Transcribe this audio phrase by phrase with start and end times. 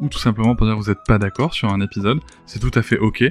[0.00, 2.70] ou tout simplement pour dire que vous n'êtes pas d'accord sur un épisode, c'est tout
[2.74, 3.24] à fait ok.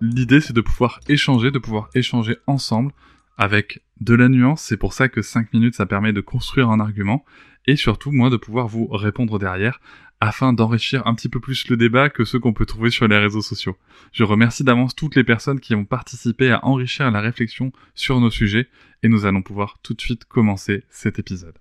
[0.00, 2.92] L'idée c'est de pouvoir échanger, de pouvoir échanger ensemble
[3.36, 6.80] avec de la nuance, c'est pour ça que 5 minutes ça permet de construire un
[6.80, 7.24] argument,
[7.66, 9.80] et surtout moi de pouvoir vous répondre derrière,
[10.20, 13.18] afin d'enrichir un petit peu plus le débat que ceux qu'on peut trouver sur les
[13.18, 13.76] réseaux sociaux.
[14.12, 18.30] Je remercie d'avance toutes les personnes qui ont participé à enrichir la réflexion sur nos
[18.30, 18.68] sujets,
[19.02, 21.58] et nous allons pouvoir tout de suite commencer cet épisode.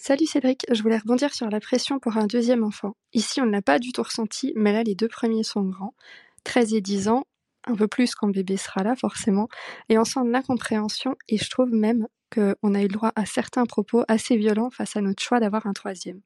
[0.00, 2.94] Salut Cédric, je voulais rebondir sur la pression pour un deuxième enfant.
[3.14, 5.92] Ici on ne l'a pas du tout ressenti, mais là les deux premiers sont grands,
[6.44, 7.24] 13 et 10 ans,
[7.64, 9.48] un peu plus quand bébé sera là forcément,
[9.88, 13.26] et on sent de l'incompréhension et je trouve même qu'on a eu le droit à
[13.26, 16.20] certains propos assez violents face à notre choix d'avoir un troisième.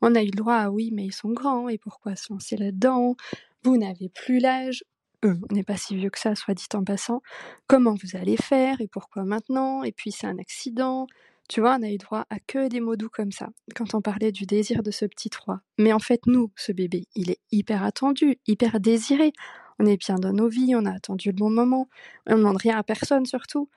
[0.00, 2.56] On a eu le droit à oui mais ils sont grands et pourquoi se lancer
[2.56, 3.16] là-dedans?
[3.64, 4.82] Vous n'avez plus l'âge,
[5.26, 7.20] euh, on n'est pas si vieux que ça, soit dit en passant.
[7.66, 9.82] Comment vous allez faire et pourquoi maintenant?
[9.82, 11.06] Et puis c'est un accident.
[11.50, 14.00] Tu vois, on a eu droit à que des mots doux comme ça, quand on
[14.00, 15.60] parlait du désir de ce petit roi.
[15.78, 19.32] Mais en fait, nous, ce bébé, il est hyper attendu, hyper désiré
[19.80, 21.88] on est bien dans nos vies, on a attendu le bon moment,
[22.26, 23.68] on ne demande rien à personne surtout.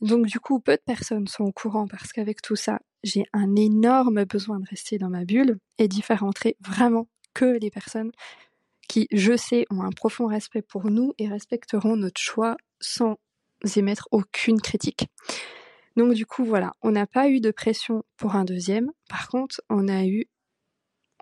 [0.00, 3.56] Donc du coup, peu de personnes sont au courant parce qu'avec tout ça, j'ai un
[3.56, 8.12] énorme besoin de rester dans ma bulle et d'y faire entrer vraiment que les personnes
[8.88, 13.18] qui, je sais, ont un profond respect pour nous et respecteront notre choix sans
[13.76, 15.06] émettre aucune critique.
[15.96, 18.90] Donc du coup, voilà, on n'a pas eu de pression pour un deuxième.
[19.08, 20.26] Par contre, on a eu,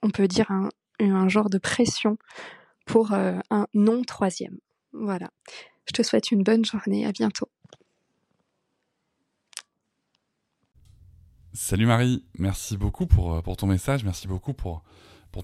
[0.02, 2.18] on peut dire, un, genre de pression
[2.86, 4.58] pour euh, un non troisième.
[4.92, 5.30] Voilà.
[5.86, 7.06] Je te souhaite une bonne journée.
[7.06, 7.48] À bientôt.
[11.54, 14.84] Salut Marie, merci beaucoup pour, euh, pour ton message, merci beaucoup pour,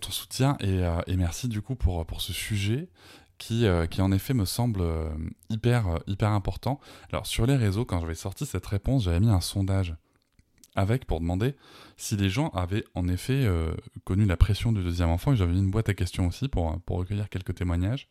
[0.00, 2.88] ton soutien et, euh, et merci du coup pour ce sujet
[3.38, 4.82] qui, qui en effet me semble
[5.50, 6.80] hyper, hyper important.
[7.10, 9.96] Alors sur les réseaux, quand j'avais sorti cette réponse, j'avais mis un sondage
[10.76, 11.54] avec pour demander
[11.96, 13.74] si les gens avaient en effet euh,
[14.04, 15.34] connu la pression du deuxième enfant.
[15.34, 18.08] J'avais mis une boîte à questions aussi pour, pour recueillir quelques témoignages.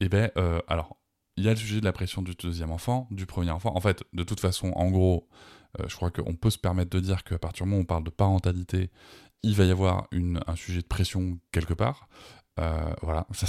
[0.00, 0.96] Et euh, alors,
[1.36, 3.74] il y a le sujet de la pression du deuxième enfant, du premier enfant.
[3.74, 5.28] En fait, de toute façon, en gros,
[5.80, 7.86] euh, je crois qu'on peut se permettre de dire qu'à partir du moment où on
[7.86, 8.90] parle de parentalité,
[9.42, 12.08] il va y avoir une, un sujet de pression quelque part.
[13.02, 13.46] Voilà, ça,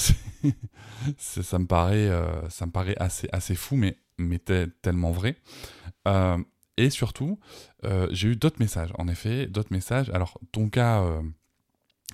[1.18, 2.10] ça, me paraît,
[2.50, 5.38] ça me paraît assez, assez fou, mais, mais tellement vrai.
[6.80, 7.38] Et surtout,
[7.84, 10.10] euh, j'ai eu d'autres messages, en effet, d'autres messages.
[10.12, 11.22] Alors, ton cas euh,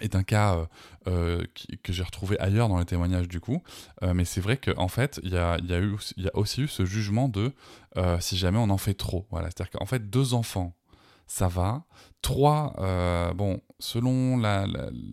[0.02, 0.68] est un cas
[1.08, 1.46] euh,
[1.84, 3.62] que j'ai retrouvé ailleurs dans les témoignages du coup,
[4.02, 5.80] mais c'est vrai qu'en fait, il y a, y, a
[6.18, 7.54] y a aussi eu ce jugement de
[8.20, 9.28] si jamais on en fait trop.
[9.30, 10.76] Voilà, c'est-à-dire qu'en fait, deux enfants
[11.28, 11.84] ça va.
[12.22, 14.42] 3, euh, bon, selon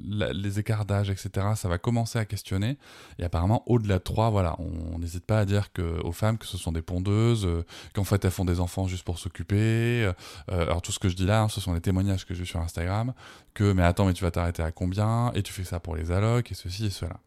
[0.08, 2.78] les écarts d'âge, etc., ça va commencer à questionner.
[3.18, 6.46] Et apparemment, au-delà de 3, voilà, on n'hésite pas à dire que, aux femmes que
[6.46, 10.04] ce sont des pondeuses, euh, qu'en fait elles font des enfants juste pour s'occuper.
[10.04, 10.12] Euh,
[10.48, 12.60] alors tout ce que je dis là, hein, ce sont les témoignages que j'ai sur
[12.60, 13.12] Instagram,
[13.52, 15.32] que mais attends, mais tu vas t'arrêter à combien?
[15.34, 17.20] Et tu fais ça pour les allocs, et ceci et cela.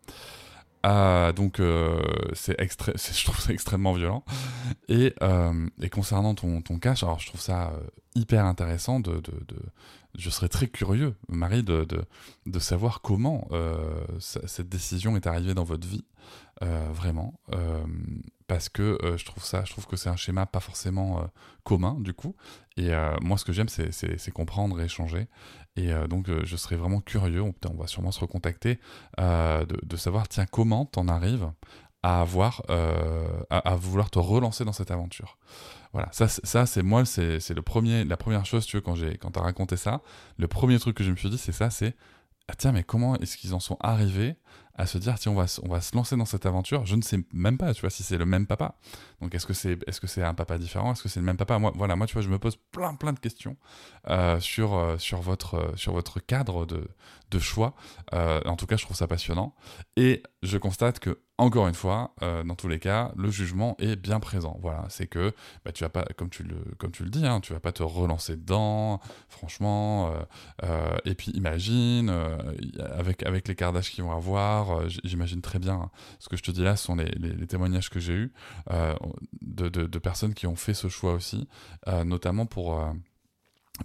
[0.87, 1.59] Ah, donc
[2.33, 4.23] c'est je trouve ça extrêmement violent.
[4.87, 5.15] Et,
[5.81, 7.73] et concernant ton, ton cas, alors je trouve ça
[8.15, 9.21] hyper intéressant de,
[10.17, 11.85] je serais très curieux, Marie, de,
[12.45, 16.05] de, savoir comment euh, cette décision est arrivée dans votre vie,
[16.63, 17.83] euh, vraiment, euh,
[18.47, 21.29] parce que je trouve ça, je trouve que c'est un schéma pas forcément
[21.63, 22.35] commun du coup,
[22.77, 25.27] et moi ce que j'aime c'est comprendre et échanger,
[25.75, 28.79] et donc je serais vraiment curieux, on, va sûrement se recontacter,
[29.17, 31.51] de, savoir tiens comment t'en arrives
[32.03, 32.61] à avoir,
[33.77, 35.37] vouloir te relancer dans cette aventure.
[35.93, 36.27] Voilà, ça,
[36.65, 40.01] c'est moi, c'est la première chose, tu veux, quand j'ai, quand t'as raconté ça,
[40.37, 41.95] le premier truc que je me suis dit, c'est ça, c'est
[42.47, 44.35] ah, tiens, mais comment est-ce qu'ils en sont arrivés
[44.77, 47.01] à se dire tiens, on va, on va se lancer dans cette aventure Je ne
[47.01, 48.75] sais même pas, tu vois, si c'est le même papa.
[49.21, 50.91] Donc, est-ce que c'est, est-ce que c'est un papa différent?
[50.91, 51.57] Est-ce que c'est le même papa?
[51.57, 53.55] Moi, voilà, moi, tu vois, je me pose plein, plein de questions
[54.09, 56.87] euh, sur, euh, sur votre, euh, sur votre cadre de,
[57.31, 57.73] de choix.
[58.13, 59.55] en tout cas, je trouve ça passionnant.
[59.95, 64.21] Et je constate que encore une fois, dans tous les cas, le jugement est bien
[64.21, 64.57] présent.
[64.61, 65.33] Voilà, c'est que
[65.65, 67.73] bah, tu vas pas, comme tu le, comme tu le dis, hein, tu vas pas
[67.73, 70.13] te relancer dedans, franchement.
[71.03, 72.09] Et puis imagine,
[72.79, 74.64] avec, avec les cardages qu'ils vont avoir,
[75.03, 77.99] j'imagine très bien hein, ce que je te dis là, ce sont les, témoignages que
[77.99, 78.33] j'ai eus
[79.41, 81.47] de, de, personnes qui ont fait ce choix aussi,
[82.05, 82.79] notamment pour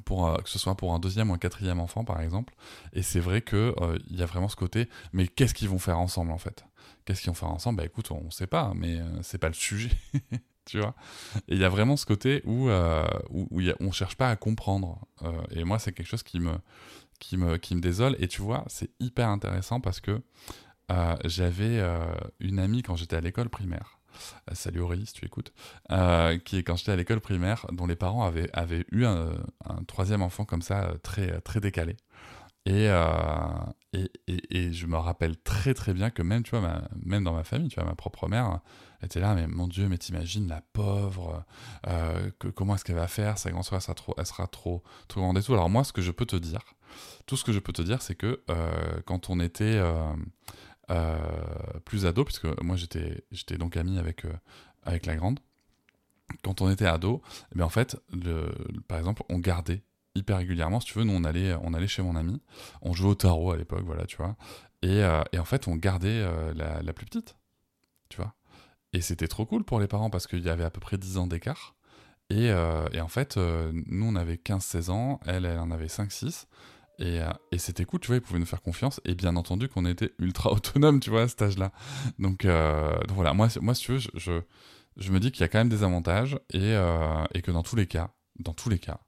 [0.05, 2.55] que ce soit pour un deuxième ou un quatrième enfant par exemple.
[2.93, 3.73] Et c'est vrai qu'il
[4.11, 6.65] il y a vraiment ce côté, mais qu'est-ce qu'ils vont faire ensemble en fait?
[7.05, 7.79] Qu'est-ce qu'ils vont faire ensemble?
[7.79, 9.91] Bah écoute, on ne sait pas, mais euh, c'est pas le sujet.
[10.65, 10.95] tu vois?
[11.49, 13.49] Et il y a vraiment ce côté où, euh, où,
[13.81, 14.99] on cherche pas à comprendre.
[15.23, 16.53] Euh, et moi, c'est quelque chose qui me,
[17.19, 18.17] qui, me, qui me désole.
[18.19, 20.23] Et tu vois, c'est hyper intéressant parce que
[21.25, 21.83] j'avais
[22.41, 23.99] une amie quand j'étais à l'école primaire.
[24.53, 25.53] Salut Aurélie, si tu écoutes.
[26.45, 29.33] qui est quand j'étais à l'école primaire, dont les parents avaient, avaient eu un,
[29.87, 31.97] troisième enfant comme ça, très, très décalé.
[32.69, 33.49] Euh,
[33.93, 37.33] et, et, et, je me rappelle très très bien que même, tu vois, même dans
[37.33, 38.61] ma famille, tu vois, ma propre mère
[39.03, 41.45] était là, mais mon Dieu, mais t'imagines la pauvre,
[41.89, 44.83] euh, comment est-ce qu'elle va faire, sa grande soeur, elle sera trop, elle sera trop,
[45.09, 45.55] trop grande et tout.
[45.55, 46.61] Alors moi, ce que je peux te dire,
[47.27, 49.81] tout ce que je peux te dire, c'est que euh, quand on était
[51.85, 54.25] plus ado, puisque moi j'étais, donc ami avec,
[54.83, 55.41] avec la grande,
[56.43, 57.23] quand on était ado,
[57.57, 58.51] eh en fait, le,
[58.89, 59.83] par exemple, on gardait
[60.15, 60.81] hyper régulièrement.
[60.81, 62.41] Si tu veux, nous, on allait, on allait chez mon ami,
[62.83, 64.37] on jouait au tarot à l'époque, voilà, tu vois.
[64.83, 67.37] Et, euh, en fait, on gardait euh, la, plus petite,
[68.09, 68.35] tu vois.
[68.93, 71.19] Et c'était trop cool pour les parents parce qu'il y avait à peu près 10
[71.19, 71.77] ans d'écart.
[72.31, 76.47] Et, euh, et, en fait, nous, on avait 15-16 ans, elle, elle en avait 5-6.
[77.01, 77.21] Et,
[77.51, 79.01] et c'était cool, tu vois, ils pouvaient nous faire confiance.
[79.05, 81.73] Et bien entendu qu'on était ultra autonome, tu vois, à cet âge-là.
[82.19, 84.43] Donc, donc, voilà, moi, moi, si tu veux, je,
[84.97, 86.75] je, me dis qu'il y a quand même des avantages et,
[87.35, 89.01] et que dans tous les cas, dans tous les cas,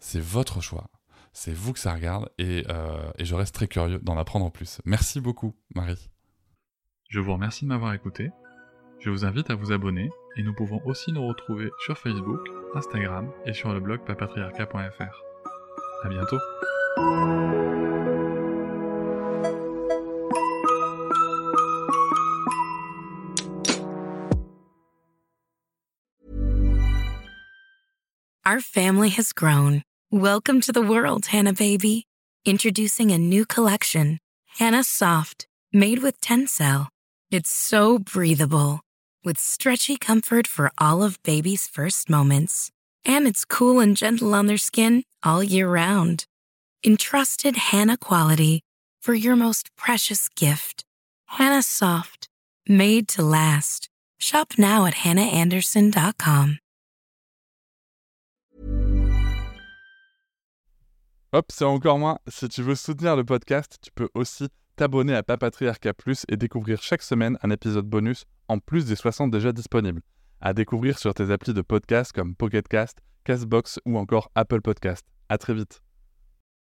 [0.00, 0.90] c'est votre choix.
[1.32, 4.80] C'est vous que ça regarde euh, et, je reste très curieux d'en apprendre plus.
[4.84, 6.10] Merci beaucoup, Marie.
[7.10, 8.30] Je vous remercie de m'avoir écouté.
[9.00, 12.40] Je vous invite à vous abonner et nous pouvons aussi nous retrouver sur Facebook,
[12.74, 15.22] Instagram et sur le blog papatriarca.fr.
[16.04, 16.38] À bientôt.
[16.96, 17.02] Our
[28.60, 29.82] family has grown.
[30.12, 32.06] Welcome to the world, Hannah baby.
[32.44, 34.20] Introducing a new collection,
[34.58, 36.88] Hannah Soft, made with Tencel.
[37.30, 38.80] It's so breathable,
[39.24, 42.70] with stretchy comfort for all of baby's first moments.
[43.04, 46.26] And it's cool and gentle on their skin all year round.
[46.86, 48.60] Entrusted Hannah quality
[49.00, 50.84] for your most precious gift.
[51.28, 52.28] Hannah Soft,
[52.68, 53.88] made to last.
[54.18, 56.58] Shop now at hannahanderson.com.
[61.32, 62.18] Hop, c'est encore moins.
[62.28, 66.82] Si tu veux soutenir le podcast, tu peux aussi t'abonner à Papatriarca Plus et découvrir
[66.82, 70.02] chaque semaine un épisode bonus en plus des 60 déjà disponibles.
[70.42, 75.06] À découvrir sur tes applis de podcast comme Pocketcast, Castbox ou encore Apple Podcast.
[75.30, 75.80] À très vite.